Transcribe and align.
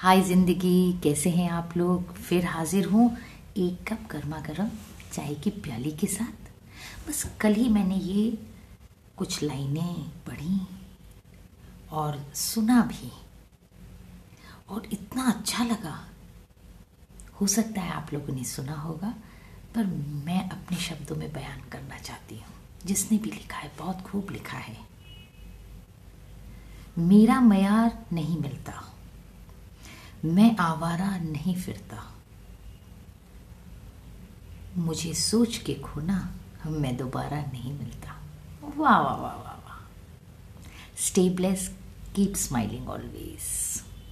हाय 0.00 0.22
ज़िंदगी, 0.22 0.92
कैसे 1.02 1.30
हैं 1.30 1.50
आप 1.50 1.76
लोग? 1.76 2.12
फिर 2.14 2.46
हाजिर 2.46 2.86
हूँ 2.86 3.18
एक 3.56 3.92
कप 3.92 3.98
गर्मा 4.10 4.40
गर्म 4.40 4.70
चाय 5.12 5.34
की 5.34 5.50
प्याली 5.50 5.92
के 5.92 6.06
साथ। 6.06 6.50
बस 7.08 7.36
कल 7.40 7.54
ही 7.54 7.68
मैंने 7.68 7.96
ये 7.96 8.38
कुछ 9.16 9.42
लाइनें 9.42 10.08
पढ़ी 10.08 10.60
और 11.90 12.32
सुना 12.34 12.82
भी। 12.82 13.12
और 14.68 14.86
इतना 14.92 15.24
अच्छा 15.24 15.64
लगा। 15.64 16.08
हो 17.40 17.46
सकता 17.46 17.80
है 17.80 17.90
आप 17.90 18.14
लोगों 18.14 18.34
ने 18.34 18.44
सुना 18.44 18.74
होगा, 18.74 19.14
पर 19.74 19.86
मैं 20.26 20.50
अपने 20.50 20.76
शब्दों 20.76 21.16
में 21.16 21.32
बयान 21.32 21.60
करना 21.72 21.98
चाहती 21.98 22.36
हूँ। 22.36 22.54
जिसने 22.86 23.18
भी 23.18 23.30
लिखा 23.30 23.56
है, 23.56 23.72
बहुत 23.78 24.00
खूब 24.00 24.30
लिखा 24.30 24.58
है। 24.58 24.76
मेरा 26.98 27.40
मैार 27.40 28.06
नहीं 28.12 28.40
मिलता। 28.40 28.87
मैं 30.24 30.56
आवारा 30.56 31.16
नहीं 31.18 31.56
फिरता। 31.56 32.14
मुझे 34.76 35.14
सोच 35.14 35.58
के 35.58 35.74
खोना, 35.74 36.34
मैं 36.66 36.96
दोबारा 36.96 37.40
नहीं 37.42 37.72
मिलता। 37.72 38.16
वाह 38.76 39.00
वाह 39.00 39.16
वाह 39.16 39.34
वाह 39.34 39.54
वाह। 39.54 39.80
Stay 40.98 41.30
bless 41.30 41.76
keep 42.16 42.34
smiling 42.34 42.88
always 42.88 43.42